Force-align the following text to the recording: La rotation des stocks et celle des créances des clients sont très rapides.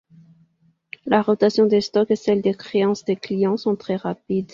La 1.05 1.21
rotation 1.21 1.67
des 1.67 1.79
stocks 1.81 2.09
et 2.09 2.15
celle 2.15 2.41
des 2.41 2.55
créances 2.55 3.05
des 3.05 3.15
clients 3.17 3.55
sont 3.55 3.75
très 3.75 3.97
rapides. 3.97 4.49